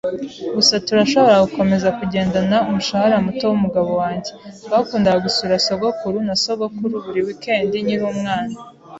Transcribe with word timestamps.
Gusa 0.55 0.73
turashobora 0.87 1.43
gukomeza 1.45 1.87
kugendana 1.99 2.57
umushahara 2.69 3.15
muto 3.25 3.43
wumugabo 3.51 3.91
wanjye. 4.01 4.31
Twakundaga 4.65 5.23
gusura 5.25 5.53
sogokuru 5.65 6.17
na 6.27 6.35
sogokuru 6.43 6.93
buri 7.05 7.21
wikendi 7.27 7.75
nkiri 7.85 8.03
umwana. 8.13 8.55